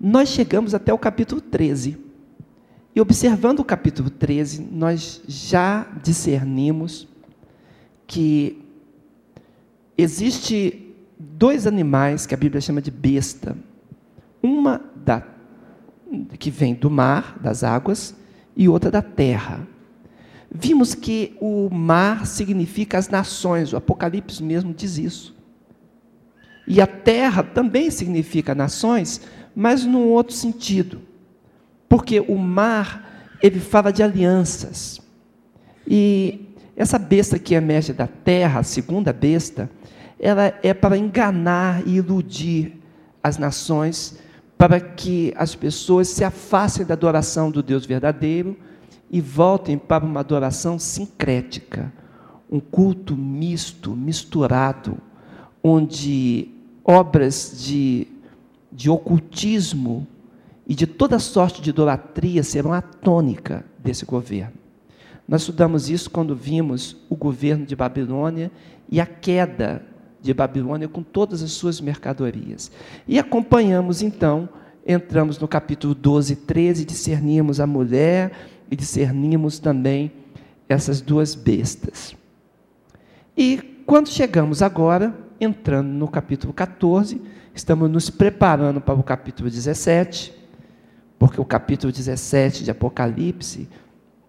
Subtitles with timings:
[0.00, 1.98] nós chegamos até o capítulo 13.
[2.94, 7.08] E observando o capítulo 13, nós já discernimos
[8.06, 8.62] que
[9.98, 13.56] existe dois animais que a Bíblia chama de besta.
[14.42, 15.26] Uma da,
[16.38, 18.14] que vem do mar, das águas,
[18.56, 19.66] e outra da terra.
[20.50, 25.34] Vimos que o mar significa as nações, o Apocalipse mesmo diz isso.
[26.66, 29.20] E a terra também significa nações,
[29.54, 31.00] mas num outro sentido.
[31.88, 35.00] Porque o mar, ele fala de alianças.
[35.86, 39.70] E essa besta que emerge da terra, a segunda besta,
[40.18, 42.80] ela é para enganar e iludir
[43.22, 44.18] as nações,
[44.56, 48.56] para que as pessoas se afastem da adoração do Deus verdadeiro
[49.10, 51.92] e voltem para uma adoração sincrética,
[52.50, 54.98] um culto misto, misturado,
[55.62, 56.48] onde
[56.84, 58.06] obras de,
[58.74, 60.06] de ocultismo
[60.66, 64.54] e de toda sorte de idolatria serão a tônica desse governo.
[65.26, 68.50] Nós estudamos isso quando vimos o governo de Babilônia
[68.90, 69.82] e a queda
[70.20, 72.70] de Babilônia com todas as suas mercadorias.
[73.06, 74.48] E acompanhamos então,
[74.86, 78.32] entramos no capítulo 12 e 13, discernimos a mulher
[78.70, 80.12] e discernimos também
[80.68, 82.16] essas duas bestas.
[83.36, 87.20] E quando chegamos agora, entrando no capítulo 14,
[87.54, 90.34] estamos nos preparando para o capítulo 17,
[91.18, 93.68] porque o capítulo 17 de Apocalipse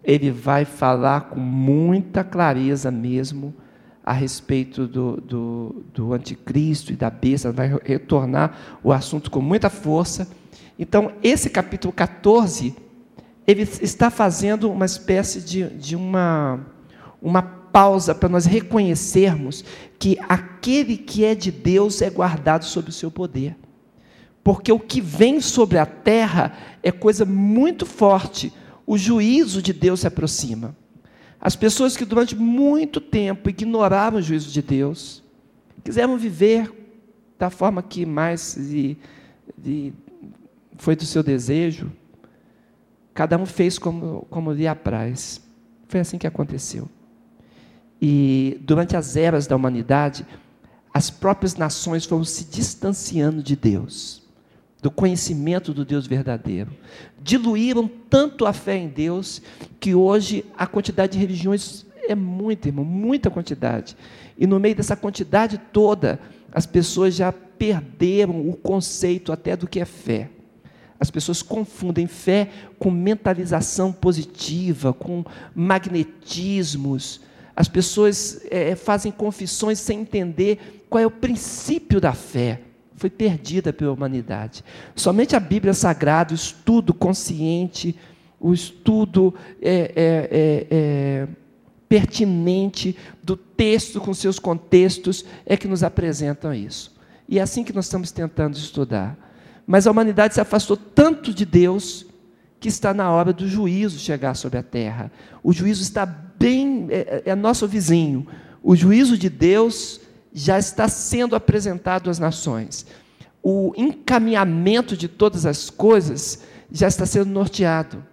[0.04, 3.53] ele vai falar com muita clareza mesmo
[4.03, 9.68] a respeito do, do, do anticristo e da besta, vai retornar o assunto com muita
[9.68, 10.28] força.
[10.78, 12.76] Então, esse capítulo 14,
[13.48, 16.59] ele está fazendo uma espécie de, de uma,
[17.20, 17.42] uma
[17.76, 19.66] pausa para nós reconhecermos
[20.00, 23.54] que aquele que é de Deus é guardado sob o seu poder.
[24.42, 28.53] Porque o que vem sobre a terra é coisa muito forte,
[28.88, 30.73] o juízo de Deus se aproxima.
[31.38, 35.22] As pessoas que durante muito tempo ignoraram o juízo de Deus,
[35.84, 36.72] quiseram viver
[37.38, 38.58] da forma que mais
[40.78, 41.91] foi do seu desejo,
[43.14, 45.41] cada um fez como, como lhe apraz.
[45.90, 46.88] Foi assim que aconteceu.
[48.07, 50.23] E durante as eras da humanidade,
[50.93, 54.21] as próprias nações foram se distanciando de Deus
[54.79, 56.69] do conhecimento do Deus verdadeiro.
[57.19, 59.41] Diluíram tanto a fé em Deus
[59.79, 63.97] que hoje a quantidade de religiões é muita, irmão, muita quantidade.
[64.37, 66.19] E no meio dessa quantidade toda,
[66.51, 70.29] as pessoas já perderam o conceito até do que é fé.
[70.99, 77.25] As pessoas confundem fé com mentalização positiva, com magnetismos.
[77.55, 82.61] As pessoas é, fazem confissões sem entender qual é o princípio da fé
[82.95, 84.63] foi perdida pela humanidade.
[84.95, 87.95] Somente a Bíblia Sagrada, o estudo consciente,
[88.39, 91.27] o estudo é, é, é, é,
[91.89, 96.95] pertinente do texto com seus contextos é que nos apresentam isso.
[97.27, 99.17] E é assim que nós estamos tentando estudar.
[99.67, 102.05] Mas a humanidade se afastou tanto de Deus
[102.59, 105.11] que está na hora do juízo chegar sobre a terra.
[105.43, 106.05] O juízo está
[106.45, 108.28] bem, é, é, é nosso vizinho.
[108.61, 110.00] O juízo de Deus
[110.31, 112.85] já está sendo apresentado às nações.
[113.41, 118.05] O encaminhamento de todas as coisas já está sendo norteado.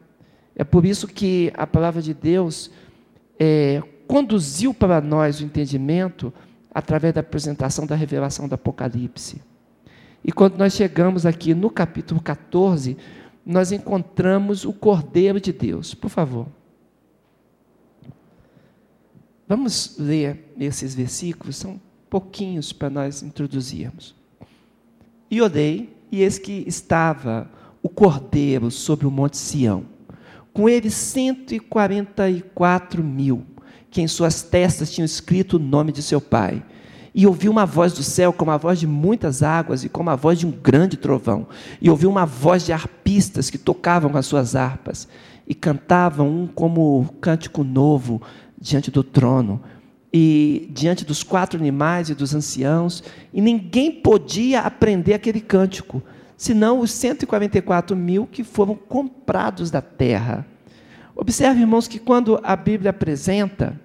[0.57, 2.71] É por isso que a palavra de Deus
[3.39, 6.33] é, conduziu para nós o entendimento
[6.75, 9.43] através da apresentação da revelação do Apocalipse.
[10.25, 12.97] E quando nós chegamos aqui no capítulo 14,
[13.45, 15.93] nós encontramos o Cordeiro de Deus.
[15.93, 16.47] Por favor.
[19.49, 24.15] Vamos ler esses versículos, são pouquinhos para nós introduzirmos.
[25.31, 27.51] E olhei, e eis que estava
[27.83, 29.85] o cordeiro sobre o monte Sião,
[30.53, 33.45] com ele 144 mil,
[33.91, 36.63] que em suas testas tinham escrito o nome de seu pai.
[37.15, 40.17] E ouvi uma voz do céu, como a voz de muitas águas, e como a
[40.17, 41.47] voz de um grande trovão.
[41.81, 45.09] E ouvi uma voz de arpistas que tocavam com as suas harpas,
[45.47, 48.23] e cantavam um como cântico novo
[48.63, 49.61] diante do trono
[50.13, 53.03] e diante dos quatro animais e dos anciãos,
[53.35, 56.03] e ninguém podia aprender aquele cântico,
[56.37, 60.47] senão os 144 mil que foram comprados da terra.
[61.17, 63.79] Observe, irmãos, que quando a Bíblia apresenta,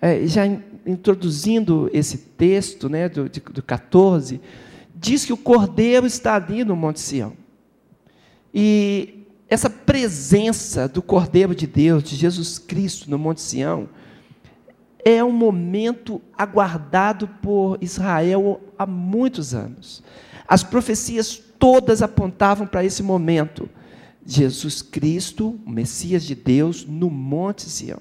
[0.00, 0.42] é, já
[0.86, 4.40] introduzindo esse texto né, do, do 14,
[4.94, 7.32] diz que o Cordeiro está ali no Monte Sião.
[8.52, 13.88] E essa presença do Cordeiro de Deus, de Jesus Cristo no Monte Sião,
[15.04, 20.02] é um momento aguardado por Israel há muitos anos.
[20.48, 23.68] As profecias todas apontavam para esse momento.
[24.24, 28.00] Jesus Cristo, o Messias de Deus, no Monte Sião.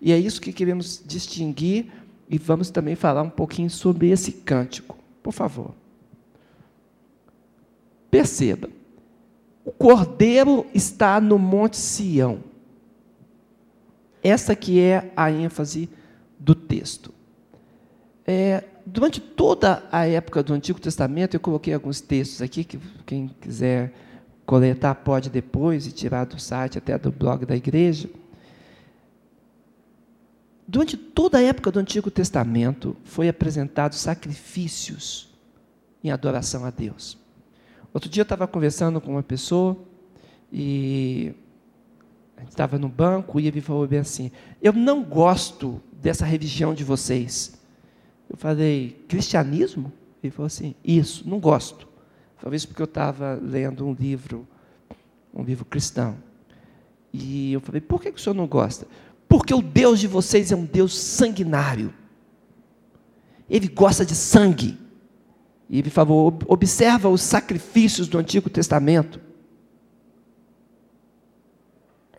[0.00, 1.86] E é isso que queremos distinguir
[2.30, 4.96] e vamos também falar um pouquinho sobre esse cântico.
[5.22, 5.74] Por favor.
[8.08, 8.70] Perceba,
[9.64, 12.44] o cordeiro está no Monte Sião.
[14.22, 15.88] Essa que é a ênfase
[16.78, 17.12] texto.
[18.26, 23.28] É, durante toda a época do Antigo Testamento, eu coloquei alguns textos aqui, que quem
[23.40, 23.92] quiser
[24.44, 28.08] coletar pode depois e tirar do site, até do blog da igreja.
[30.66, 35.28] Durante toda a época do Antigo Testamento, foi apresentado sacrifícios
[36.04, 37.18] em adoração a Deus.
[37.92, 39.76] Outro dia eu estava conversando com uma pessoa
[40.52, 41.34] e
[42.38, 44.30] a gente estava no banco e ele falou bem assim:
[44.62, 47.58] Eu não gosto dessa religião de vocês.
[48.30, 49.92] Eu falei: Cristianismo?
[50.22, 51.88] Ele falou assim: Isso, não gosto.
[52.40, 54.46] Talvez porque eu estava lendo um livro,
[55.34, 56.16] um livro cristão.
[57.12, 58.86] E eu falei: Por que, que o senhor não gosta?
[59.28, 61.92] Porque o Deus de vocês é um Deus sanguinário.
[63.50, 64.78] Ele gosta de sangue.
[65.68, 69.20] E ele falou: observa os sacrifícios do Antigo Testamento.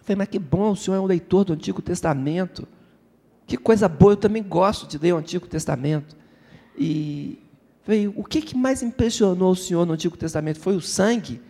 [0.09, 2.67] Falei, mas que bom, o senhor é um leitor do Antigo Testamento.
[3.45, 6.17] Que coisa boa, eu também gosto de ler o Antigo Testamento.
[6.75, 7.39] E
[7.83, 10.59] falei, o que, que mais impressionou o senhor no Antigo Testamento?
[10.59, 11.41] Foi o sangue?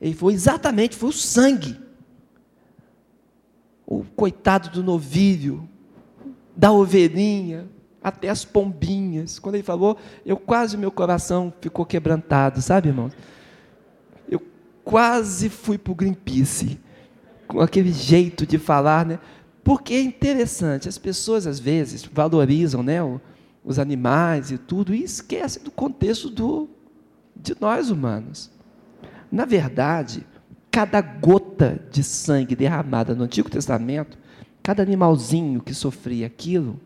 [0.00, 1.78] Ele falou, exatamente, foi o sangue.
[3.86, 5.68] O coitado do novilho,
[6.56, 7.68] da ovelhinha,
[8.02, 9.38] até as pombinhas.
[9.38, 13.12] Quando ele falou, eu quase, meu coração ficou quebrantado, sabe, irmãos?
[14.28, 14.42] Eu
[14.84, 16.78] quase fui para o Greenpeace
[17.46, 19.18] com aquele jeito de falar, né?
[19.62, 22.98] Porque é interessante, as pessoas às vezes valorizam, né,
[23.64, 26.68] os animais e tudo e esquecem do contexto do
[27.34, 28.50] de nós humanos.
[29.30, 30.24] Na verdade,
[30.70, 34.16] cada gota de sangue derramada no Antigo Testamento,
[34.62, 36.80] cada animalzinho que sofria aquilo,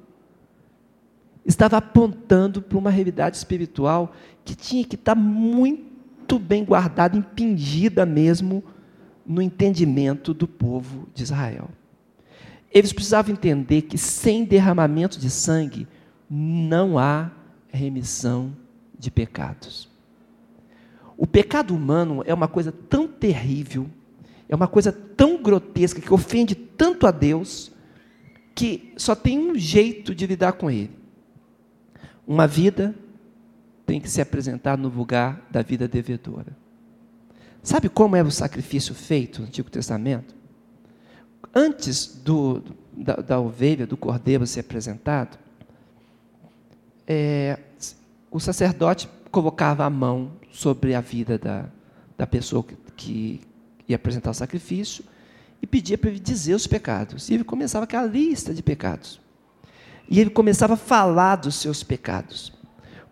[1.45, 4.13] estava apontando para uma realidade espiritual
[4.45, 8.65] que tinha que estar muito bem guardada, impingida mesmo
[9.31, 11.69] no entendimento do povo de Israel.
[12.73, 15.87] Eles precisavam entender que sem derramamento de sangue
[16.29, 17.31] não há
[17.69, 18.53] remissão
[18.99, 19.89] de pecados.
[21.17, 23.89] O pecado humano é uma coisa tão terrível,
[24.49, 27.71] é uma coisa tão grotesca, que ofende tanto a Deus,
[28.53, 30.91] que só tem um jeito de lidar com ele.
[32.27, 32.97] Uma vida
[33.87, 36.57] tem que se apresentar no lugar da vida devedora.
[37.63, 40.35] Sabe como era o sacrifício feito no Antigo Testamento?
[41.55, 42.63] Antes do,
[42.93, 45.39] da, da ovelha, do cordeiro ser apresentado,
[47.07, 47.59] é,
[48.31, 51.67] o sacerdote colocava a mão sobre a vida da,
[52.17, 53.41] da pessoa que, que
[53.89, 55.05] ia apresentar o sacrifício
[55.61, 57.29] e pedia para ele dizer os pecados.
[57.29, 59.21] E ele começava aquela lista de pecados.
[60.09, 62.53] E ele começava a falar dos seus pecados.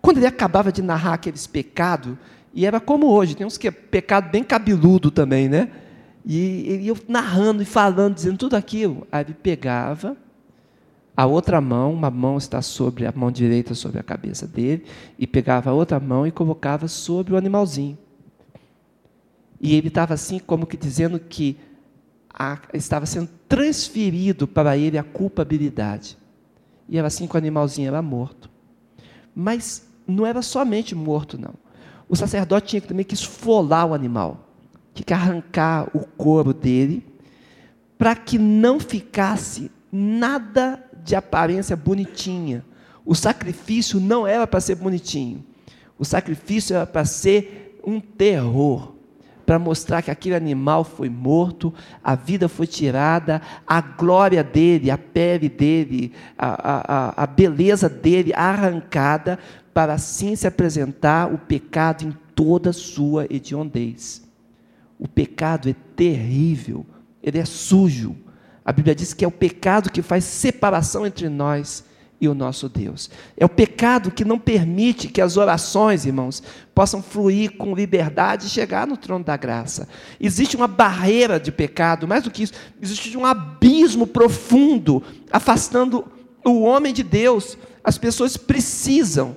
[0.00, 2.16] Quando ele acabava de narrar aqueles pecados,
[2.52, 5.70] e era como hoje, tem uns que é pecado bem cabeludo também, né?
[6.24, 9.06] E ele ia narrando e falando, dizendo tudo aquilo.
[9.10, 10.16] Aí ele pegava
[11.16, 14.84] a outra mão, uma mão está sobre a mão direita sobre a cabeça dele,
[15.18, 17.98] e pegava a outra mão e colocava sobre o animalzinho.
[19.60, 21.56] E ele estava assim, como que dizendo que
[22.32, 26.16] a, estava sendo transferido para ele a culpabilidade.
[26.88, 28.48] E era assim que o animalzinho era morto.
[29.34, 31.54] Mas não era somente morto, não
[32.08, 34.48] o sacerdote tinha também que esfolar o animal,
[34.94, 37.04] tinha que arrancar o couro dele,
[37.96, 42.64] para que não ficasse nada de aparência bonitinha.
[43.04, 45.44] O sacrifício não era para ser bonitinho,
[45.98, 48.98] o sacrifício era para ser um terror
[49.48, 51.72] para mostrar que aquele animal foi morto,
[52.04, 58.30] a vida foi tirada, a glória dele, a pele dele, a, a, a beleza dele
[58.34, 59.38] arrancada,
[59.78, 64.28] para assim se apresentar o pecado em toda sua hediondez.
[64.98, 66.84] O pecado é terrível,
[67.22, 68.16] ele é sujo.
[68.64, 71.84] A Bíblia diz que é o pecado que faz separação entre nós
[72.20, 73.08] e o nosso Deus.
[73.36, 76.42] É o pecado que não permite que as orações, irmãos,
[76.74, 79.88] possam fluir com liberdade e chegar no trono da graça.
[80.18, 86.04] Existe uma barreira de pecado, mais do que isso, existe um abismo profundo afastando
[86.44, 87.56] o homem de Deus
[87.88, 89.34] as pessoas precisam,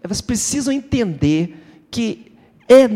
[0.00, 2.36] elas precisam entender que
[2.68, 2.86] é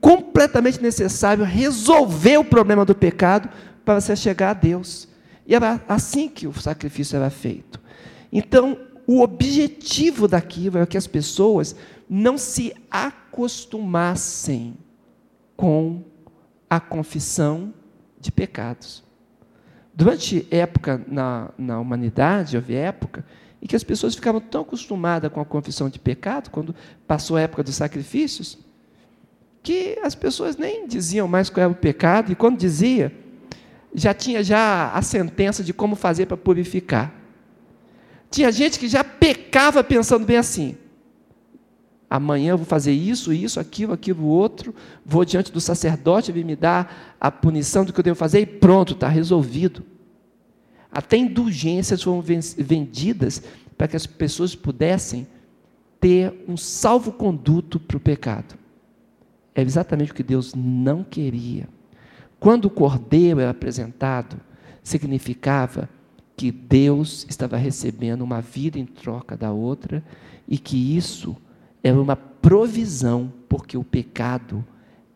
[0.00, 3.48] completamente necessário resolver o problema do pecado
[3.84, 5.08] para você chegar a Deus.
[5.44, 7.80] E era assim que o sacrifício era feito.
[8.32, 11.74] Então, o objetivo daquilo era que as pessoas
[12.08, 14.76] não se acostumassem
[15.56, 16.04] com
[16.70, 17.74] a confissão
[18.20, 19.02] de pecados.
[19.92, 23.24] Durante época na, na humanidade, houve época
[23.64, 26.74] em que as pessoas ficavam tão acostumadas com a confissão de pecado, quando
[27.06, 28.58] passou a época dos sacrifícios,
[29.62, 33.10] que as pessoas nem diziam mais qual era o pecado, e quando dizia,
[33.94, 37.14] já tinha já a sentença de como fazer para purificar.
[38.30, 40.76] Tinha gente que já pecava pensando bem assim:
[42.10, 44.74] amanhã vou fazer isso, isso, aquilo, aquilo, outro,
[45.06, 48.46] vou diante do sacerdote, ele me dar a punição do que eu devo fazer, e
[48.46, 49.93] pronto, está resolvido.
[50.94, 53.42] Até indulgências foram vendidas
[53.76, 55.26] para que as pessoas pudessem
[56.00, 58.54] ter um salvo-conduto para o pecado.
[59.54, 61.68] É exatamente o que Deus não queria.
[62.38, 64.36] Quando o cordeiro era apresentado,
[64.82, 65.88] significava
[66.36, 70.04] que Deus estava recebendo uma vida em troca da outra
[70.46, 71.36] e que isso
[71.82, 74.64] era uma provisão, porque o pecado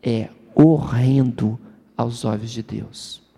[0.01, 1.59] é horrendo
[1.95, 3.28] aos olhos de Deus.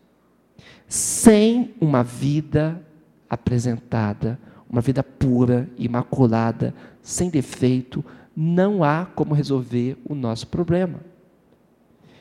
[0.92, 2.86] Sem uma vida
[3.30, 4.38] apresentada,
[4.70, 8.04] uma vida pura, imaculada, sem defeito,
[8.36, 11.00] não há como resolver o nosso problema.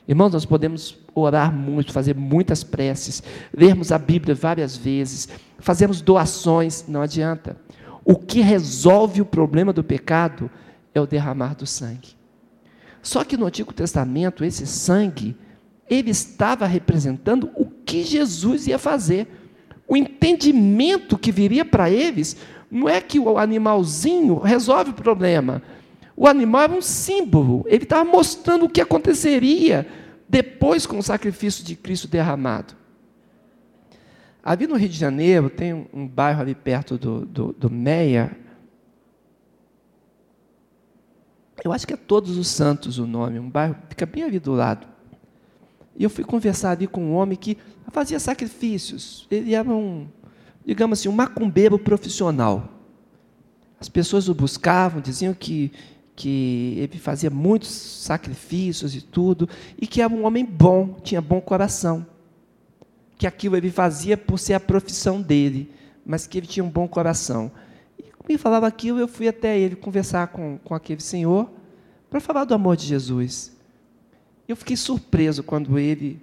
[0.07, 6.85] Irmãos, nós podemos orar muito, fazer muitas preces, lermos a Bíblia várias vezes, fazemos doações,
[6.87, 7.57] não adianta.
[8.05, 10.49] O que resolve o problema do pecado
[10.95, 12.11] é o derramar do sangue.
[13.03, 15.37] Só que no Antigo Testamento, esse sangue,
[15.91, 19.27] ele estava representando o que Jesus ia fazer.
[19.89, 22.37] O entendimento que viria para eles
[22.71, 25.61] não é que o animalzinho resolve o problema,
[26.17, 29.89] o animal era um símbolo, ele estava mostrando o que aconteceria
[30.29, 32.75] depois com o sacrifício de Cristo derramado.
[34.45, 38.37] Ali no Rio de Janeiro, tem um, bairro ali perto do, do, do Meia.
[41.65, 44.53] Eu acho que é Todos os Santos o nome, um bairro, fica bem ali do
[44.53, 44.87] lado.
[46.01, 47.59] E eu fui conversar ali com um homem que
[47.93, 49.27] fazia sacrifícios.
[49.31, 50.09] Ele era um,
[50.65, 52.71] digamos assim, um macumbeiro profissional.
[53.79, 55.71] As pessoas o buscavam, diziam que
[56.17, 59.49] que ele fazia muitos sacrifícios e tudo,
[59.81, 62.07] e que era um homem bom, tinha bom coração.
[63.17, 65.73] Que aquilo ele fazia por ser a profissão dele,
[66.05, 67.51] mas que ele tinha um bom coração.
[67.99, 71.51] E ele falava aquilo, eu fui até ele conversar com, com aquele senhor
[72.11, 73.53] para falar do amor de Jesus.
[74.51, 76.21] Eu fiquei surpreso quando ele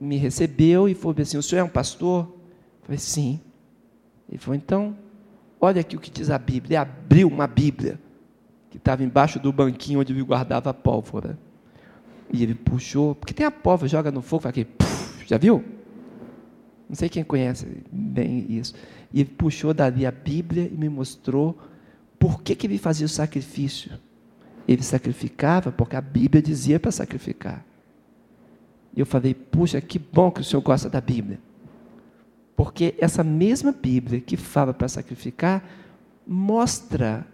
[0.00, 2.24] me recebeu e falou assim: O senhor é um pastor?
[2.24, 3.38] Eu falei: Sim.
[4.30, 4.96] Ele falou: Então,
[5.60, 6.68] olha aqui o que diz a Bíblia.
[6.68, 8.00] Ele abriu uma Bíblia
[8.70, 11.38] que estava embaixo do banquinho onde ele guardava a pólvora.
[12.32, 14.44] E ele puxou, porque tem a pólvora, joga no fogo,
[14.78, 15.62] puff, já viu?
[16.88, 18.74] Não sei quem conhece bem isso.
[19.12, 21.58] E ele puxou dali a Bíblia e me mostrou
[22.18, 23.92] por que, que ele fazia o sacrifício.
[24.68, 27.64] Ele sacrificava porque a Bíblia dizia para sacrificar.
[28.94, 31.40] E eu falei, puxa, que bom que o senhor gosta da Bíblia.
[32.54, 35.64] Porque essa mesma Bíblia que fala para sacrificar,
[36.26, 37.26] mostra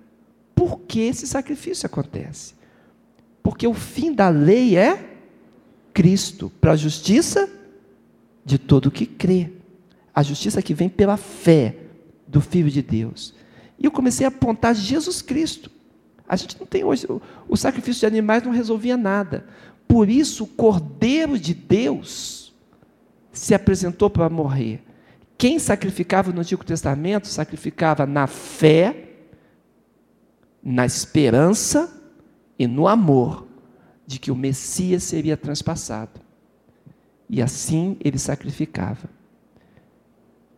[0.55, 2.55] por que esse sacrifício acontece?
[3.43, 5.17] Porque o fim da lei é
[5.93, 7.51] Cristo, para a justiça
[8.45, 9.51] de todo que crê.
[10.15, 11.77] A justiça que vem pela fé
[12.27, 13.35] do Filho de Deus.
[13.79, 15.71] E eu comecei a apontar Jesus Cristo.
[16.29, 17.07] A gente não tem hoje,
[17.49, 19.47] o sacrifício de animais não resolvia nada.
[19.87, 22.55] Por isso, o Cordeiro de Deus
[23.33, 24.83] se apresentou para morrer.
[25.37, 29.05] Quem sacrificava no Antigo Testamento, sacrificava na fé
[30.65, 31.93] na esperança
[32.59, 33.47] e no amor
[34.07, 36.21] de que o Messias seria transpassado.
[37.29, 39.11] E assim ele sacrificava.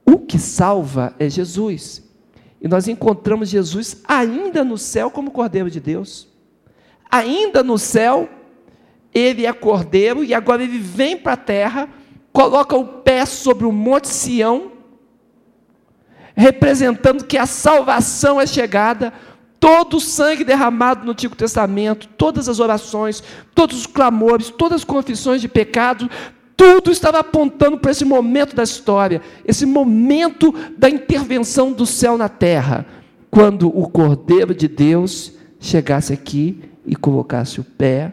[0.04, 2.05] O que salva é Jesus.
[2.60, 6.28] E nós encontramos Jesus ainda no céu como Cordeiro de Deus.
[7.10, 8.28] Ainda no céu,
[9.14, 11.88] ele é Cordeiro e agora ele vem para a terra,
[12.32, 14.72] coloca o pé sobre o Monte Sião,
[16.34, 19.12] representando que a salvação é chegada,
[19.58, 23.22] todo o sangue derramado no Antigo Testamento, todas as orações,
[23.54, 26.10] todos os clamores, todas as confissões de pecado,
[26.56, 32.28] tudo estava apontando para esse momento da história, esse momento da intervenção do céu na
[32.28, 32.86] terra,
[33.30, 38.12] quando o Cordeiro de Deus chegasse aqui e colocasse o pé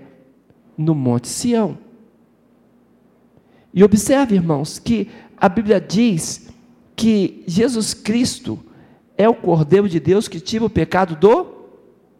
[0.77, 1.77] no Monte Sião.
[3.73, 5.07] E observe, irmãos, que
[5.37, 6.49] a Bíblia diz
[6.95, 8.59] que Jesus Cristo,
[9.17, 11.47] é o Cordeiro de Deus que tira o pecado do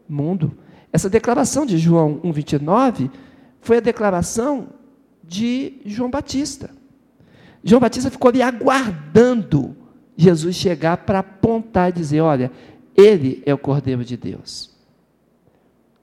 [0.07, 0.51] mundo.
[0.91, 3.09] Essa declaração de João 1,29
[3.61, 4.69] foi a declaração
[5.23, 6.69] de João Batista.
[7.63, 9.75] João Batista ficou ali aguardando
[10.17, 12.51] Jesus chegar para apontar e dizer: Olha,
[12.95, 14.71] ele é o Cordeiro de Deus.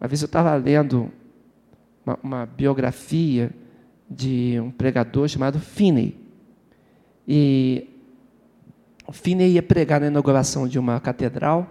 [0.01, 1.11] Uma vez eu estava lendo
[2.05, 3.51] uma, uma biografia
[4.11, 6.19] de um pregador chamado Finney.
[7.29, 7.89] E
[9.07, 11.69] o Finney ia pregar na inauguração de uma catedral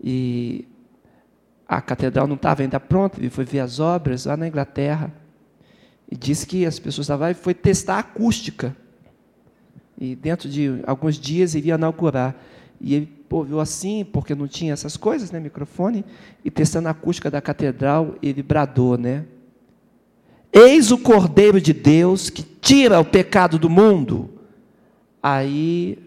[0.00, 0.68] e
[1.66, 5.12] a catedral não estava ainda pronta, ele foi ver as obras lá na Inglaterra
[6.10, 8.74] e disse que as pessoas estavam lá e foi testar a acústica.
[10.00, 12.34] E dentro de alguns dias iria inaugurar.
[12.80, 16.04] E ele ouviu assim, porque não tinha essas coisas, né, microfone,
[16.44, 19.24] e testando a acústica da catedral, ele bradou, né?
[20.50, 24.30] Eis o Cordeiro de Deus que tira o pecado do mundo.
[25.22, 25.98] Aí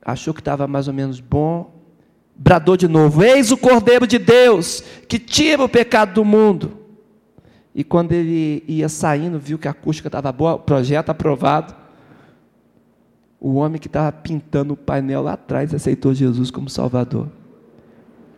[0.00, 1.74] achou que estava mais ou menos bom,
[2.36, 6.85] bradou de novo: Eis o Cordeiro de Deus que tira o pecado do mundo.
[7.78, 11.74] E quando ele ia saindo, viu que a acústica estava boa, projeto aprovado.
[13.38, 17.28] O homem que estava pintando o painel lá atrás aceitou Jesus como Salvador.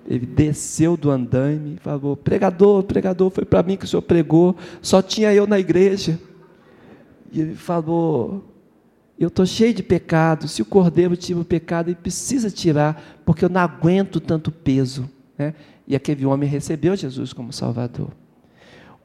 [0.08, 4.56] Ele desceu do andaime e falou: Pregador, pregador, foi para mim que o senhor pregou,
[4.82, 6.18] só tinha eu na igreja.
[7.30, 8.44] E ele falou:
[9.16, 10.48] Eu estou cheio de pecado.
[10.48, 15.08] Se o cordeiro tira o pecado, ele precisa tirar, porque eu não aguento tanto peso.
[15.38, 15.54] Né?
[15.86, 18.10] E aquele homem recebeu Jesus como Salvador.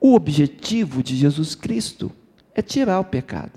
[0.05, 2.12] O objetivo de Jesus Cristo
[2.53, 3.53] é tirar o pecado.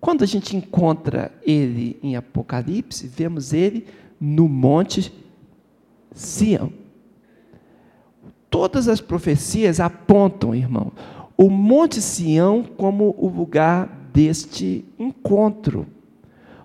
[0.00, 3.86] Quando a gente encontra ele em Apocalipse, vemos ele
[4.18, 5.12] no Monte
[6.14, 6.72] Sião.
[8.48, 10.92] Todas as profecias apontam, irmão,
[11.36, 15.86] o Monte Sião como o lugar deste encontro.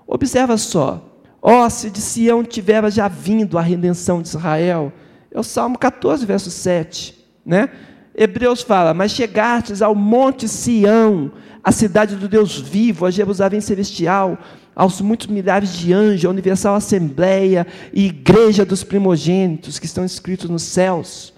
[0.07, 4.93] Observa só, ó, oh, se de Sião tivera já vindo a redenção de Israel,
[5.29, 7.16] é o Salmo 14, verso 7,
[7.47, 7.69] né?
[8.13, 11.31] Hebreus fala, mas chegastes ao Monte Sião,
[11.63, 14.37] a cidade do Deus vivo, a Jerusalém celestial,
[14.75, 20.49] aos muitos milhares de anjos, a universal assembleia e igreja dos primogênitos que estão escritos
[20.49, 21.33] nos céus,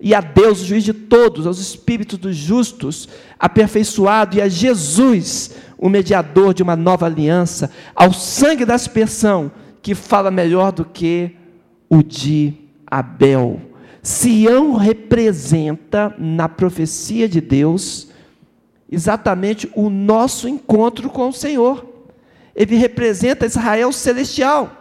[0.00, 3.06] e a Deus, o juiz de todos, aos espíritos dos justos,
[3.38, 9.94] aperfeiçoado, e a Jesus, o mediador de uma nova aliança, ao sangue da aspersão, que
[9.94, 11.36] fala melhor do que
[11.88, 12.54] o de
[12.86, 13.69] Abel.
[14.02, 18.08] Sião representa, na profecia de Deus,
[18.90, 21.86] exatamente o nosso encontro com o Senhor.
[22.54, 24.76] Ele representa Israel celestial.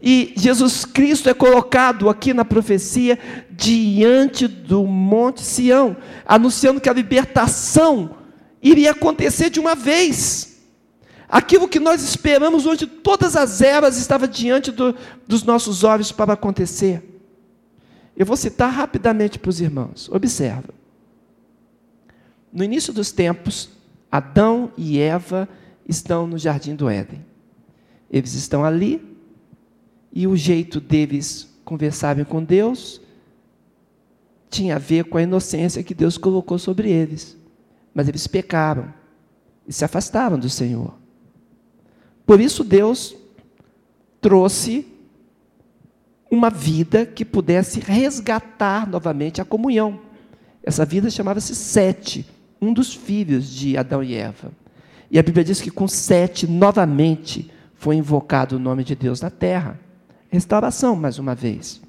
[0.00, 3.18] E Jesus Cristo é colocado aqui na profecia
[3.50, 8.10] diante do Monte Sião, anunciando que a libertação
[8.62, 10.58] iria acontecer de uma vez.
[11.28, 14.94] Aquilo que nós esperamos onde todas as eras estava diante do,
[15.26, 17.15] dos nossos olhos para acontecer.
[18.16, 20.08] Eu vou citar rapidamente para os irmãos.
[20.08, 20.74] Observa.
[22.52, 23.68] No início dos tempos,
[24.10, 25.48] Adão e Eva
[25.86, 27.24] estão no jardim do Éden.
[28.10, 29.04] Eles estão ali
[30.12, 33.00] e o jeito deles conversarem com Deus
[34.48, 37.36] tinha a ver com a inocência que Deus colocou sobre eles.
[37.92, 38.92] Mas eles pecaram
[39.66, 40.94] e se afastaram do Senhor.
[42.24, 43.14] Por isso Deus
[44.20, 44.86] trouxe
[46.30, 50.00] uma vida que pudesse resgatar novamente a comunhão.
[50.62, 52.26] Essa vida chamava-se Sete,
[52.60, 54.50] um dos filhos de Adão e Eva.
[55.10, 59.30] E a Bíblia diz que com Sete, novamente, foi invocado o nome de Deus na
[59.30, 59.78] terra.
[60.28, 61.80] Restauração, mais uma vez.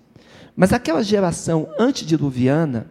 [0.55, 2.87] Mas aquela geração antediluviana,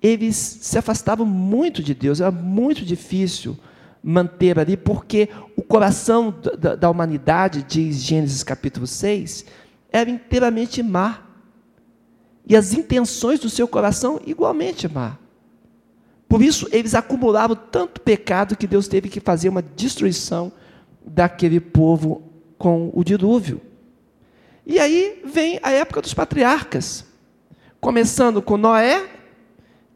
[0.00, 3.56] eles se afastavam muito de Deus, era muito difícil
[4.02, 9.46] manter ali, porque o coração da, da humanidade, diz Gênesis capítulo 6,
[9.92, 11.20] era inteiramente má.
[12.46, 15.18] E as intenções do seu coração igualmente má.
[16.28, 20.50] Por isso, eles acumulavam tanto pecado que Deus teve que fazer uma destruição
[21.04, 22.22] daquele povo
[22.56, 23.60] com o dilúvio.
[24.64, 27.04] E aí vem a época dos patriarcas,
[27.80, 29.08] começando com Noé,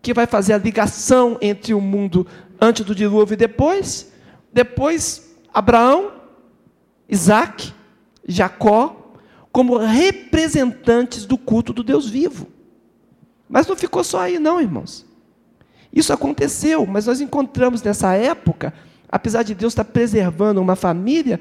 [0.03, 2.27] que vai fazer a ligação entre o mundo
[2.61, 4.13] antes do dilúvio e depois,
[4.53, 6.13] depois Abraão,
[7.09, 7.73] Isaac,
[8.27, 9.06] Jacó,
[9.57, 12.47] como representantes do culto do Deus vivo.
[13.49, 15.07] Mas não ficou só aí, não, irmãos.
[15.91, 18.75] Isso aconteceu, mas nós encontramos nessa época,
[19.09, 21.41] apesar de Deus estar preservando uma família,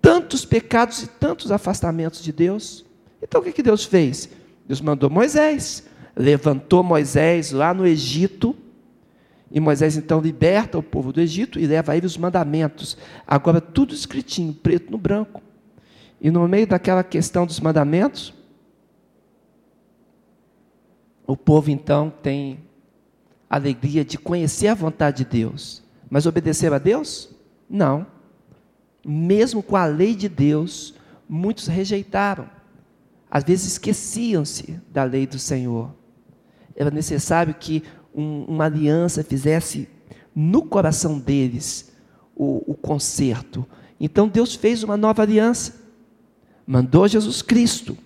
[0.00, 2.86] tantos pecados e tantos afastamentos de Deus.
[3.20, 4.28] Então o que, que Deus fez?
[4.64, 5.82] Deus mandou Moisés,
[6.14, 8.54] levantou Moisés lá no Egito,
[9.50, 12.96] e Moisés então liberta o povo do Egito e leva a ele os mandamentos.
[13.26, 15.42] Agora tudo escritinho, preto no branco.
[16.20, 18.32] E no meio daquela questão dos mandamentos,
[21.26, 22.60] o povo então tem
[23.48, 27.30] alegria de conhecer a vontade de Deus, mas obedecer a Deus?
[27.68, 28.06] Não.
[29.04, 30.94] Mesmo com a lei de Deus,
[31.28, 32.48] muitos rejeitaram.
[33.30, 35.94] às vezes esqueciam-se da lei do Senhor.
[36.74, 37.82] Era necessário que
[38.14, 39.88] um, uma aliança fizesse
[40.34, 41.92] no coração deles
[42.34, 43.66] o, o conserto.
[43.98, 45.74] Então Deus fez uma nova aliança,
[46.66, 47.96] mandou Jesus Cristo.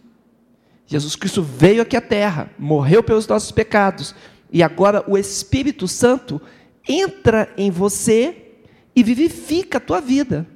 [0.86, 4.14] Jesus Cristo veio aqui à terra, morreu pelos nossos pecados,
[4.52, 6.40] e agora o Espírito Santo
[6.88, 8.56] entra em você
[8.94, 10.46] e vivifica a tua vida.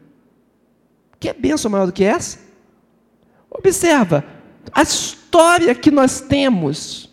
[1.20, 2.38] Que bênção maior do que essa?
[3.48, 4.24] Observa,
[4.72, 7.08] a história que nós temos,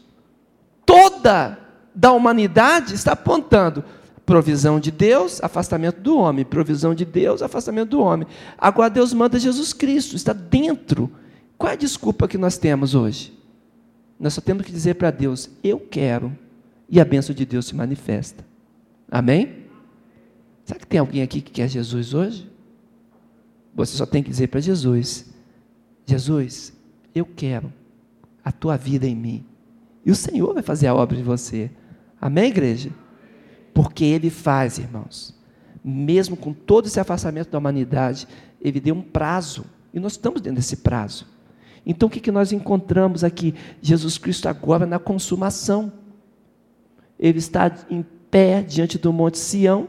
[0.86, 1.60] toda
[1.94, 3.86] da humanidade, está apontando
[4.26, 8.28] provisão de Deus, afastamento do homem, provisão de Deus, afastamento do homem.
[8.58, 11.12] Agora Deus manda Jesus Cristo, está dentro.
[11.58, 13.38] Qual é a desculpa que nós temos hoje?
[14.20, 16.36] Nós só temos que dizer para Deus: Eu quero,
[16.90, 18.46] e a bênção de Deus se manifesta.
[19.10, 19.66] Amém?
[20.64, 22.50] Será que tem alguém aqui que quer Jesus hoje?
[23.74, 25.26] Você só tem que dizer para Jesus:
[26.06, 26.74] Jesus,
[27.14, 27.72] eu quero
[28.44, 29.46] a tua vida em mim.
[30.06, 31.70] E o Senhor vai fazer a obra de você.
[32.20, 32.92] Amém, igreja?
[33.74, 35.34] Porque Ele faz, irmãos.
[35.84, 38.28] Mesmo com todo esse afastamento da humanidade,
[38.62, 39.66] Ele deu um prazo.
[39.94, 41.28] E nós estamos dentro desse prazo.
[41.86, 43.56] Então o que, que nós encontramos aqui?
[43.82, 45.92] Jesus Cristo agora na consumação.
[47.20, 49.88] Ele está em pé diante do Monte Sião.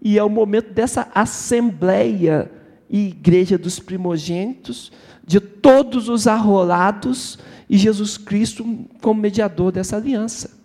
[0.00, 2.50] E é o momento dessa assembleia
[2.88, 4.90] e igreja dos primogênitos,
[5.26, 8.64] de todos os arrolados, e Jesus Cristo
[9.02, 10.57] como mediador dessa aliança.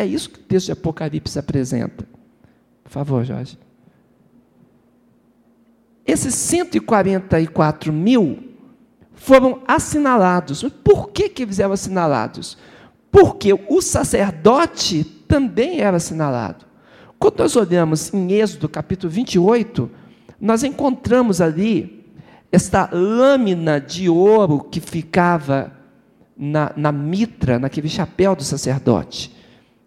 [0.00, 2.08] É isso que o texto de Apocalipse apresenta.
[2.82, 3.58] Por favor, Jorge.
[6.06, 8.38] Esses 144 mil
[9.12, 10.62] foram assinalados.
[10.82, 12.56] Por que, que eles eram assinalados?
[13.10, 16.64] Porque o sacerdote também era assinalado.
[17.18, 19.90] Quando nós olhamos em Êxodo capítulo 28,
[20.40, 22.06] nós encontramos ali
[22.50, 25.70] esta lâmina de ouro que ficava
[26.34, 29.38] na, na mitra, naquele chapéu do sacerdote.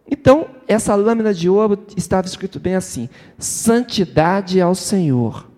[0.10, 5.50] Então, essa lâmina de ouro estava escrito bem assim: santidade ao Senhor.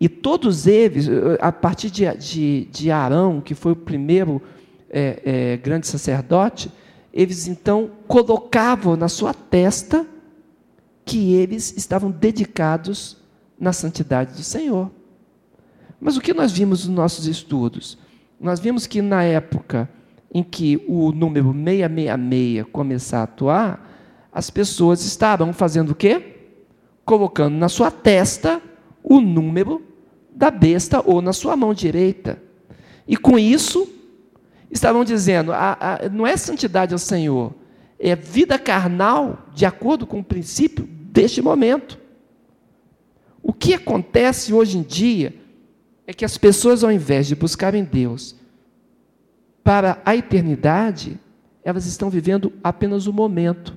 [0.00, 1.06] E todos eles,
[1.40, 4.40] a partir de, de, de Arão, que foi o primeiro
[4.88, 6.72] é, é, grande sacerdote,
[7.12, 10.06] eles então colocavam na sua testa
[11.04, 13.18] que eles estavam dedicados
[13.58, 14.90] na santidade do Senhor.
[16.00, 17.98] Mas o que nós vimos nos nossos estudos?
[18.40, 19.88] Nós vimos que na época
[20.32, 23.90] em que o número 666 começar a atuar,
[24.32, 26.36] as pessoas estarão fazendo o quê?
[27.04, 28.62] Colocando na sua testa
[29.02, 29.82] o número
[30.30, 32.40] da besta ou na sua mão direita.
[33.08, 33.88] E com isso,
[34.70, 37.52] estavam dizendo: a, a, não é santidade ao Senhor,
[37.98, 41.98] é vida carnal de acordo com o princípio deste momento.
[43.42, 45.34] O que acontece hoje em dia
[46.06, 48.39] é que as pessoas, ao invés de buscarem Deus
[49.62, 51.18] para a eternidade,
[51.62, 53.76] elas estão vivendo apenas o momento.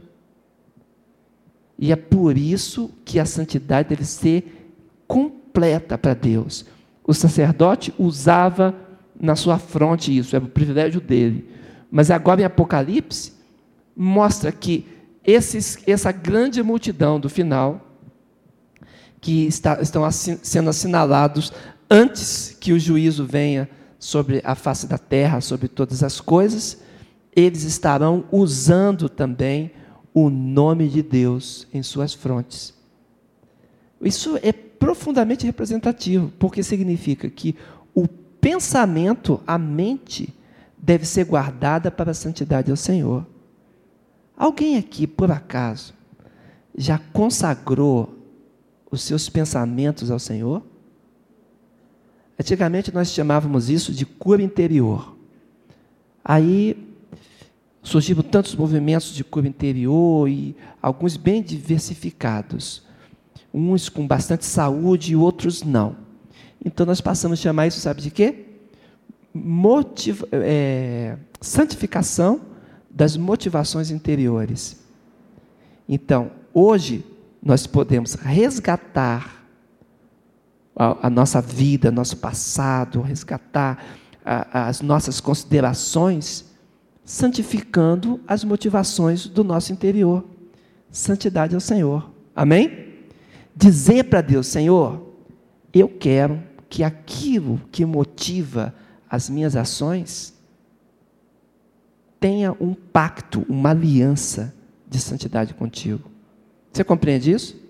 [1.78, 4.72] E é por isso que a santidade deve ser
[5.08, 6.65] completa para Deus.
[7.06, 8.74] O sacerdote usava
[9.19, 11.50] na sua fronte isso, era o privilégio dele.
[11.91, 13.34] Mas agora em Apocalipse,
[13.96, 14.86] mostra que
[15.24, 17.98] esses, essa grande multidão do final,
[19.22, 21.54] que está, estão assin, sendo assinalados
[21.89, 23.69] antes que o juízo venha
[24.03, 26.77] sobre a face da terra, sobre todas as coisas,
[27.33, 29.71] eles estarão usando também
[30.13, 32.73] o nome de Deus em suas frontes.
[34.01, 37.55] Isso é profundamente representativo, porque significa que
[37.95, 40.35] o pensamento, a mente,
[40.77, 43.25] deve ser guardada para a santidade ao Senhor.
[44.35, 45.93] Alguém aqui, por acaso,
[46.77, 48.19] já consagrou
[48.91, 50.61] os seus pensamentos ao Senhor?
[52.43, 55.15] Antigamente nós chamávamos isso de cura interior.
[56.21, 56.75] Aí
[57.82, 62.84] surgiram tantos movimentos de cura interior e alguns bem diversificados.
[63.53, 65.95] Uns com bastante saúde e outros não.
[66.65, 68.45] Então nós passamos a chamar isso, sabe de quê?
[69.34, 72.41] Motiva, é, santificação
[72.89, 74.84] das motivações interiores.
[75.88, 77.06] Então, hoje,
[77.41, 79.42] nós podemos resgatar
[80.75, 83.83] a, a nossa vida, nosso passado, resgatar
[84.25, 86.45] a, as nossas considerações,
[87.05, 90.23] santificando as motivações do nosso interior.
[90.91, 92.09] Santidade ao Senhor.
[92.36, 92.93] Amém?
[93.55, 95.13] Dizer para Deus, Senhor,
[95.73, 98.73] eu quero que aquilo que motiva
[99.09, 100.33] as minhas ações
[102.19, 104.55] tenha um pacto, uma aliança
[104.88, 106.09] de santidade contigo.
[106.71, 107.62] Você compreende isso?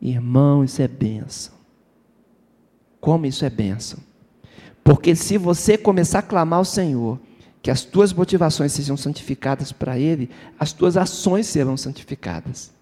[0.00, 1.55] Irmão, isso é bênção.
[3.06, 4.00] Como isso é bênção.
[4.82, 7.20] Porque se você começar a clamar ao Senhor,
[7.62, 12.72] que as tuas motivações sejam santificadas para Ele, as tuas ações serão santificadas.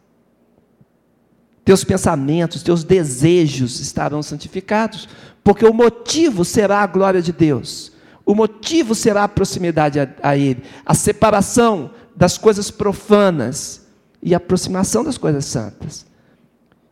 [1.63, 5.07] Teus pensamentos, teus desejos estarão santificados,
[5.45, 7.93] porque o motivo será a glória de Deus,
[8.25, 13.83] o motivo será a proximidade a, a Ele, a separação das coisas profanas
[14.23, 16.07] e a aproximação das coisas santas.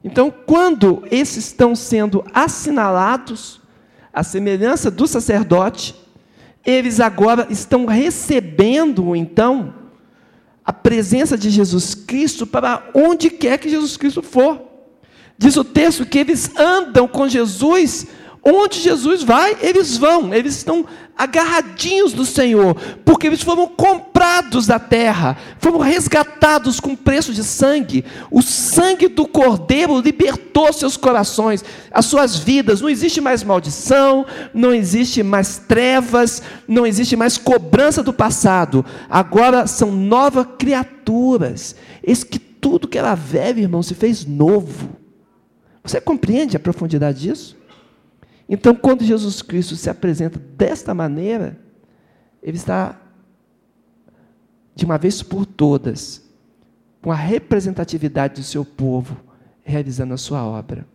[0.05, 3.61] Então, quando esses estão sendo assinalados,
[4.13, 5.95] a semelhança do sacerdote,
[6.65, 9.75] eles agora estão recebendo, então,
[10.65, 14.61] a presença de Jesus Cristo para onde quer que Jesus Cristo for.
[15.37, 18.07] Diz o texto que eles andam com Jesus
[18.45, 20.85] Onde Jesus vai, eles vão, eles estão
[21.17, 22.75] agarradinhos do Senhor,
[23.05, 28.05] porque eles foram comprados da terra, foram resgatados com preço de sangue.
[28.33, 32.81] O sangue do Cordeiro libertou seus corações, as suas vidas.
[32.81, 38.85] Não existe mais maldição, não existe mais trevas, não existe mais cobrança do passado.
[39.09, 41.77] Agora são novas criaturas.
[42.03, 44.91] Eis que tudo que era velho, irmão, se fez novo.
[45.85, 47.57] Você compreende a profundidade disso?
[48.53, 51.59] Então, quando Jesus Cristo se apresenta desta maneira,
[52.43, 53.01] ele está,
[54.75, 56.23] de uma vez por todas,
[57.01, 59.17] com a representatividade do seu povo,
[59.63, 60.87] realizando a sua obra.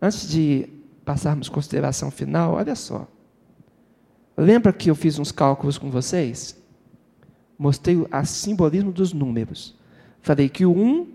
[0.00, 0.70] Antes de
[1.04, 3.06] passarmos consideração final, olha só.
[4.34, 6.58] Lembra que eu fiz uns cálculos com vocês?
[7.58, 9.78] Mostrei o simbolismo dos números.
[10.22, 11.06] Falei que o 1,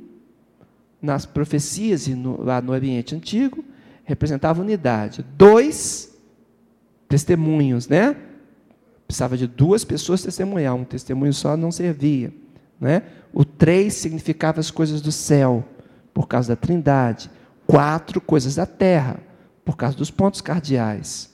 [1.01, 3.65] nas profecias e no, lá no Oriente Antigo,
[4.07, 5.23] representava unidade.
[5.37, 6.17] Dois
[7.09, 8.15] testemunhos, né?
[9.05, 12.33] Precisava de duas pessoas testemunhar, um testemunho só não servia.
[12.79, 13.03] Né?
[13.33, 15.63] O três significava as coisas do céu,
[16.13, 17.29] por causa da trindade.
[17.65, 19.19] Quatro, coisas da terra,
[19.63, 21.29] por causa dos pontos cardeais.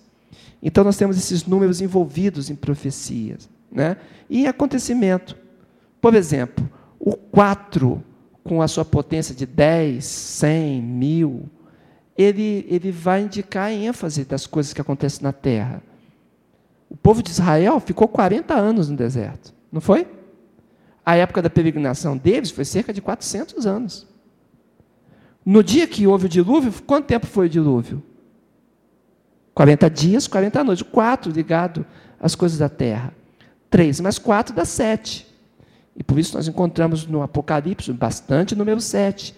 [0.62, 3.47] Então nós temos esses números envolvidos em profecias.
[3.71, 3.97] Né?
[4.29, 5.38] E em acontecimento.
[6.01, 6.67] Por exemplo,
[6.99, 8.03] o quatro,
[8.43, 11.49] com a sua potência de 10, 100, mil,
[12.17, 15.82] ele, ele vai indicar a ênfase das coisas que acontecem na terra.
[16.89, 20.08] O povo de Israel ficou 40 anos no deserto, não foi?
[21.06, 24.08] A época da peregrinação deles foi cerca de 400 anos.
[25.45, 28.02] No dia que houve o dilúvio, quanto tempo foi o dilúvio?
[29.54, 30.84] 40 dias, 40 noites.
[30.84, 31.86] Quatro ligado
[32.19, 33.13] às coisas da terra.
[33.69, 35.28] Três mais quatro dá sete.
[35.95, 39.36] E por isso nós encontramos no Apocalipse bastante número sete.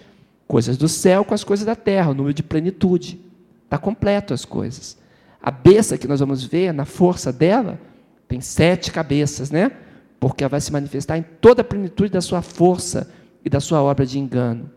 [0.48, 3.20] Coisas do céu com as coisas da terra, o número de plenitude.
[3.64, 4.98] Está completo as coisas.
[5.42, 7.80] A besta que nós vamos ver, na força dela,
[8.28, 9.72] tem sete cabeças, né?
[10.20, 13.12] Porque ela vai se manifestar em toda a plenitude da sua força
[13.44, 14.72] e da sua obra de engano.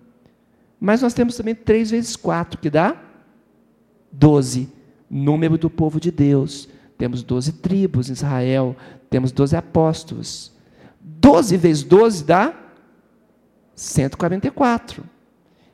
[0.80, 2.96] Mas nós temos também três vezes quatro, que dá
[4.12, 4.68] doze.
[5.10, 6.68] Número do povo de Deus.
[6.98, 8.76] Temos doze tribos em Israel,
[9.08, 10.52] temos doze apóstolos.
[11.00, 12.54] Doze vezes doze dá
[13.74, 15.04] 144.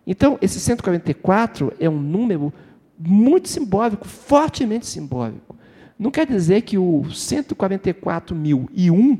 [0.07, 2.53] Então, esse 144 é um número
[2.99, 5.57] muito simbólico, fortemente simbólico.
[5.99, 9.19] Não quer dizer que o 144.001,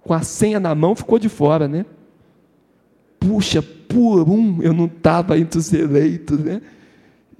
[0.00, 1.84] com a senha na mão, ficou de fora, né?
[3.20, 6.62] Puxa, por um eu não estava entre os eleitos, né?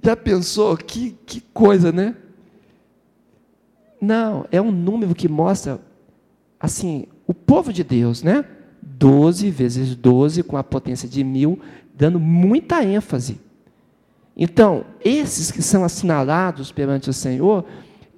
[0.01, 0.77] Já pensou?
[0.77, 2.15] Que, que coisa, né?
[3.99, 5.79] Não, é um número que mostra,
[6.59, 8.45] assim, o povo de Deus, né?
[8.81, 11.57] 12 vezes 12, com a potência de mil,
[12.03, 13.39] dando muita ênfase.
[14.35, 17.63] Então, esses que são assinalados perante o Senhor,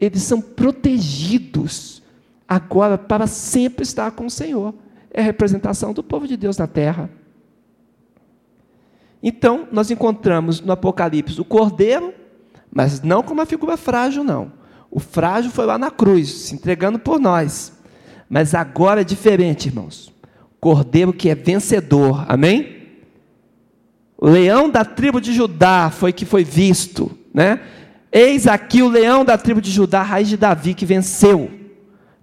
[0.02, 2.02] eles são protegidos
[2.48, 4.74] agora para sempre estar com o Senhor.
[5.12, 7.12] É a representação do povo de Deus na terra.
[9.22, 12.12] Então, nós encontramos no Apocalipse o cordeiro,
[12.72, 14.52] mas não como uma figura frágil, não.
[14.90, 17.72] O frágil foi lá na cruz, se entregando por nós.
[18.28, 20.12] Mas agora é diferente, irmãos.
[20.60, 22.75] Cordeiro que é vencedor, amém?
[24.28, 27.62] Leão da tribo de Judá foi que foi visto, né?
[28.12, 31.52] Eis aqui o leão da tribo de Judá, raiz de Davi, que venceu.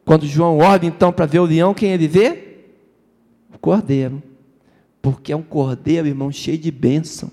[0.04, 2.64] Quando João olha então para ver o leão, quem ele vê?
[3.54, 4.20] O cordeiro.
[5.00, 7.30] Porque é um cordeiro, irmão, cheio de bênção,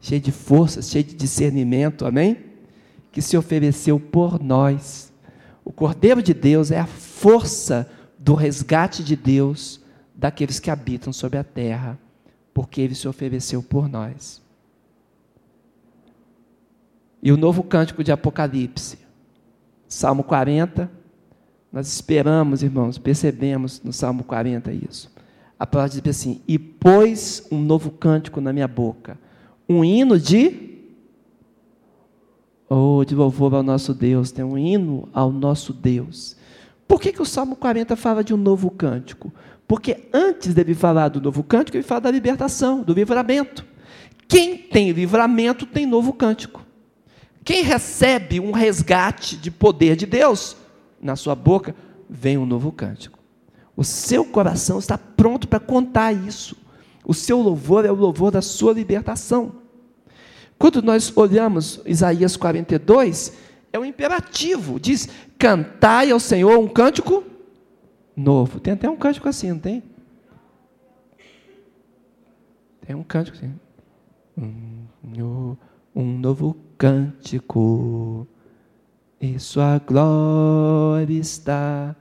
[0.00, 2.36] cheio de força, cheio de discernimento, amém?
[3.10, 5.12] Que se ofereceu por nós.
[5.64, 9.80] O cordeiro de Deus é a força do resgate de Deus
[10.14, 11.98] daqueles que habitam sobre a terra
[12.54, 14.40] porque ele se ofereceu por nós.
[17.22, 18.98] E o novo cântico de Apocalipse,
[19.88, 20.90] Salmo 40,
[21.72, 25.12] nós esperamos, irmãos, percebemos no Salmo 40 isso.
[25.58, 29.18] A palavra diz assim: E pôs um novo cântico na minha boca,
[29.68, 30.72] um hino de
[32.68, 36.36] Oh, de louvor ao nosso Deus, tem um hino ao nosso Deus.
[36.88, 39.32] Por que, que o Salmo 40 fala de um novo cântico?
[39.66, 43.64] Porque antes dele falar do novo cântico, ele fala da libertação, do livramento.
[44.28, 46.62] Quem tem livramento tem novo cântico.
[47.44, 50.56] Quem recebe um resgate de poder de Deus,
[51.00, 51.74] na sua boca
[52.08, 53.18] vem um novo cântico.
[53.76, 56.56] O seu coração está pronto para contar isso.
[57.04, 59.56] O seu louvor é o louvor da sua libertação.
[60.58, 63.32] Quando nós olhamos Isaías 42,
[63.72, 67.24] é um imperativo, diz: cantai ao Senhor um cântico
[68.16, 68.60] novo.
[68.60, 69.82] Tem até um cântico assim, não tem?
[72.86, 73.54] Tem um cântico assim.
[74.36, 75.56] Um,
[75.94, 78.26] um novo cântico,
[79.20, 81.96] e sua glória está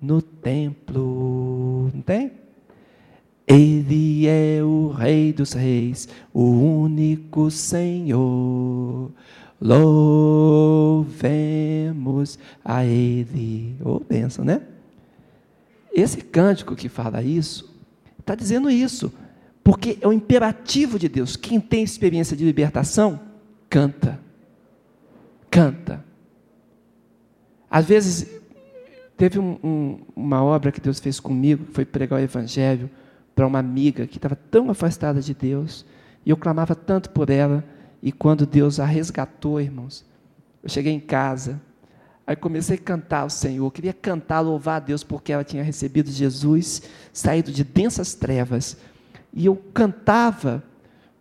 [0.00, 1.90] no templo.
[1.94, 2.32] Não tem?
[3.46, 9.10] Ele é o Rei dos Reis, o único Senhor.
[9.60, 11.18] Louvemos
[12.62, 13.74] a Ele.
[13.82, 14.60] Ô, oh, benção, né?
[15.98, 17.74] Esse cântico que fala isso,
[18.20, 19.12] está dizendo isso,
[19.64, 21.34] porque é o imperativo de Deus.
[21.34, 23.18] Quem tem experiência de libertação,
[23.68, 24.20] canta.
[25.50, 26.04] Canta.
[27.68, 28.28] Às vezes,
[29.16, 32.88] teve um, um, uma obra que Deus fez comigo, que foi pregar o Evangelho
[33.34, 35.84] para uma amiga que estava tão afastada de Deus,
[36.24, 37.64] e eu clamava tanto por ela,
[38.00, 40.06] e quando Deus a resgatou, irmãos,
[40.62, 41.60] eu cheguei em casa,
[42.28, 46.10] aí comecei a cantar ao Senhor, queria cantar, louvar a Deus, porque ela tinha recebido
[46.10, 48.76] Jesus, saído de densas trevas,
[49.32, 50.62] e eu cantava,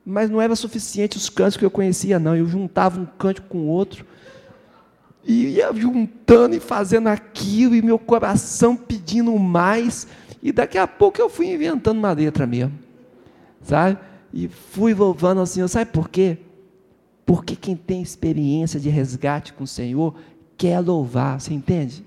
[0.05, 3.59] mas não era suficiente os cantos que eu conhecia, não, eu juntava um canto com
[3.59, 4.05] o outro,
[5.23, 10.09] e ia juntando e fazendo aquilo, e meu coração pedindo mais,
[10.43, 12.77] e daqui a pouco eu fui inventando uma letra mesmo.
[13.61, 13.97] Sabe?
[14.33, 15.67] E fui louvando ao Senhor.
[15.67, 16.37] Sabe por quê?
[17.25, 20.15] Porque quem tem experiência de resgate com o Senhor
[20.57, 22.05] quer louvar, você entende?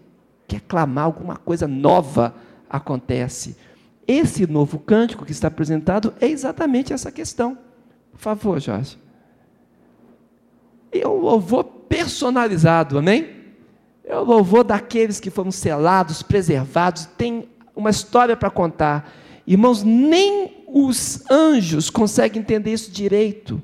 [0.48, 2.34] Quer clamar alguma coisa nova
[2.68, 3.56] acontece.
[4.06, 7.56] Esse novo cântico que está apresentado é exatamente essa questão.
[8.12, 8.98] Por favor, Jorge.
[10.94, 13.28] Um louvor personalizado, amém?
[14.04, 19.12] É o louvor daqueles que foram selados, preservados, tem uma história para contar.
[19.46, 23.62] Irmãos, nem os anjos conseguem entender isso direito.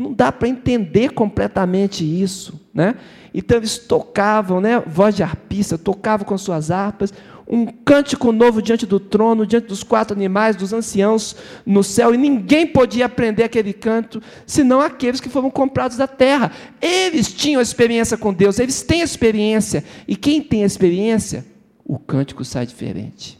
[0.00, 2.94] Não dá para entender completamente isso, né?
[3.34, 4.80] Então eles tocavam, né?
[4.80, 7.12] Voz de arpista, tocavam com suas harpas,
[7.46, 11.36] um cântico novo diante do trono, diante dos quatro animais, dos anciãos
[11.66, 16.50] no céu, e ninguém podia aprender aquele canto, senão aqueles que foram comprados da terra.
[16.80, 21.44] Eles tinham experiência com Deus, eles têm experiência, e quem tem experiência,
[21.84, 23.38] o cântico sai diferente.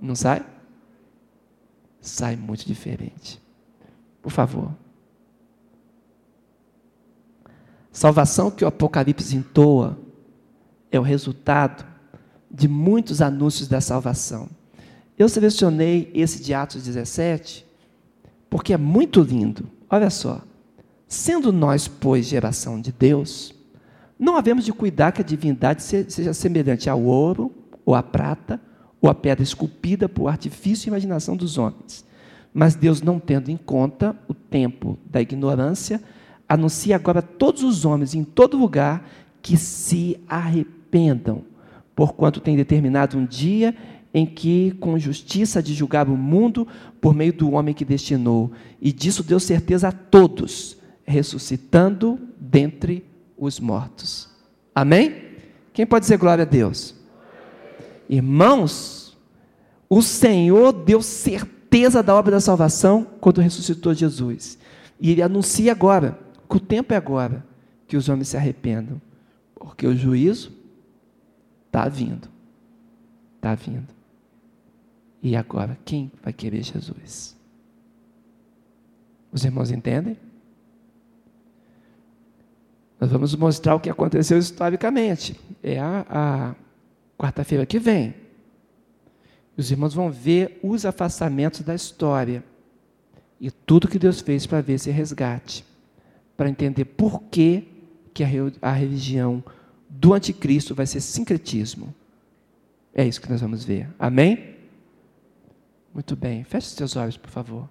[0.00, 0.42] Não sai?
[2.00, 3.40] Sai muito diferente.
[4.20, 4.72] Por favor.
[7.92, 9.98] Salvação que o Apocalipse entoa
[10.90, 11.84] é o resultado
[12.50, 14.48] de muitos anúncios da salvação.
[15.18, 17.66] Eu selecionei esse de Atos 17
[18.48, 19.68] porque é muito lindo.
[19.88, 20.42] Olha só.
[21.06, 23.54] Sendo nós, pois, geração de Deus,
[24.18, 27.52] não havemos de cuidar que a divindade seja semelhante ao ouro
[27.84, 28.60] ou à prata
[29.00, 32.04] ou a pedra esculpida por artifício e imaginação dos homens.
[32.52, 36.02] Mas Deus, não tendo em conta o tempo da ignorância,
[36.50, 39.08] anuncia agora a todos os homens em todo lugar
[39.40, 41.44] que se arrependam,
[41.94, 43.72] porquanto tem determinado um dia
[44.12, 46.66] em que, com justiça, de julgar o mundo
[47.00, 48.50] por meio do homem que destinou.
[48.80, 53.04] E disso deu certeza a todos, ressuscitando dentre
[53.38, 54.28] os mortos.
[54.74, 55.22] Amém?
[55.72, 56.96] Quem pode dizer glória a Deus?
[58.08, 59.16] Irmãos,
[59.88, 64.58] o Senhor deu certeza da obra da salvação quando ressuscitou Jesus.
[65.00, 66.18] E ele anuncia agora,
[66.50, 67.44] que o tempo é agora,
[67.86, 69.00] que os homens se arrependam,
[69.54, 70.52] porque o juízo
[71.66, 72.28] está vindo.
[73.36, 73.88] Está vindo.
[75.22, 77.36] E agora, quem vai querer Jesus?
[79.32, 80.16] Os irmãos entendem?
[82.98, 85.38] Nós vamos mostrar o que aconteceu historicamente.
[85.62, 86.54] É a, a
[87.16, 88.14] quarta-feira que vem.
[89.56, 92.42] Os irmãos vão ver os afastamentos da história
[93.40, 95.64] e tudo que Deus fez para ver esse resgate,
[96.40, 97.68] para entender por que,
[98.14, 98.28] que a,
[98.62, 99.44] a religião
[99.90, 101.94] do anticristo vai ser sincretismo.
[102.94, 103.90] É isso que nós vamos ver.
[103.98, 104.56] Amém?
[105.92, 106.42] Muito bem.
[106.42, 107.68] Feche os teus olhos, por favor.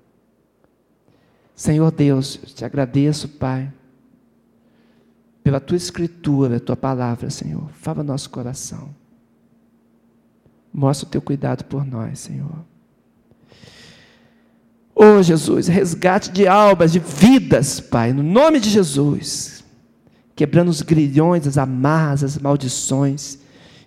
[1.56, 3.74] Senhor Deus, eu te agradeço, Pai,
[5.44, 7.72] pela tua escritura, tua palavra, Senhor.
[7.72, 8.94] Fala nosso coração.
[10.72, 12.64] Mostra o teu cuidado por nós, Senhor.
[14.96, 19.64] Oh, Jesus, resgate de almas, de vidas, Pai, no nome de Jesus.
[20.36, 23.38] quebrando os grilhões, as amarras, as maldições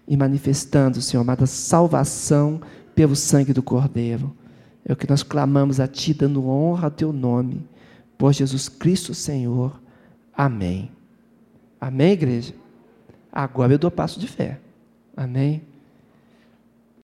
[0.06, 2.60] e manifestando, Senhor amado, a salvação
[2.94, 4.36] pelo sangue do Cordeiro.
[4.84, 7.66] É o que nós clamamos a Ti, dando honra ao Teu nome,
[8.18, 9.80] por Jesus Cristo, Senhor.
[10.36, 10.90] Amém.
[11.80, 12.52] Amém, igreja?
[13.32, 14.60] Agora eu dou passo de fé.
[15.16, 15.62] Amém.